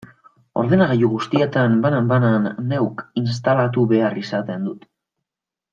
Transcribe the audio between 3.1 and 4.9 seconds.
instalatu behar izaten dut.